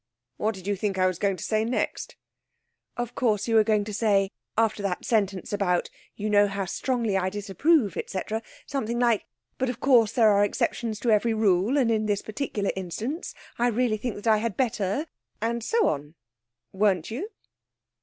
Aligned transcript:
What 0.37 0.55
did 0.55 0.65
you 0.65 0.75
think 0.75 0.97
I 0.97 1.05
was 1.05 1.19
going 1.19 1.35
to 1.37 1.43
say 1.43 1.63
next?' 1.63 2.15
'Of 2.97 3.13
course, 3.13 3.47
you 3.47 3.53
were 3.53 3.63
going 3.63 3.83
to 3.83 3.93
say, 3.93 4.31
after 4.57 4.81
that 4.81 5.05
sentence 5.05 5.53
about 5.53 5.91
"you 6.15 6.27
know 6.27 6.47
how 6.47 6.65
strongly 6.65 7.15
I 7.15 7.29
disapprove," 7.29 7.95
etc., 7.95 8.41
something 8.65 8.97
like, 8.97 9.27
"But, 9.59 9.69
of 9.69 9.79
course, 9.79 10.13
there 10.13 10.29
are 10.31 10.43
exceptions 10.43 10.99
to 11.01 11.11
every 11.11 11.35
rule, 11.35 11.77
and 11.77 11.91
in 11.91 12.07
this 12.07 12.23
particular 12.23 12.71
instance 12.75 13.35
I 13.59 13.67
really 13.67 13.97
think 13.97 14.15
that 14.15 14.25
I 14.25 14.37
had 14.37 14.57
better," 14.57 15.05
and 15.39 15.63
so 15.63 15.87
on. 15.87 16.15
Weren't 16.73 17.11
you?' 17.11 17.29